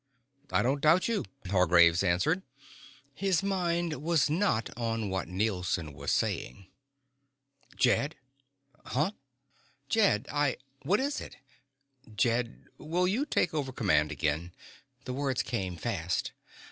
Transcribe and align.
"I 0.51 0.63
don't 0.63 0.81
doubt 0.81 1.07
you," 1.07 1.25
Hargraves 1.51 2.01
answered. 2.01 2.41
His 3.13 3.43
mind 3.43 4.01
was 4.01 4.31
not 4.31 4.75
on 4.75 5.11
what 5.11 5.27
Nielson 5.27 5.93
was 5.93 6.09
saying. 6.11 6.65
"Jed." 7.75 8.15
"Uh?" 8.83 9.11
"Jed. 9.89 10.27
I" 10.31 10.57
"What 10.81 10.99
is 10.99 11.21
it?" 11.21 11.37
"Jed, 12.15 12.65
will 12.79 13.07
you 13.07 13.27
take 13.27 13.53
over 13.53 13.71
command 13.71 14.11
again?" 14.11 14.53
The 15.05 15.13
words 15.13 15.43
came 15.43 15.75
fast. 15.77 16.31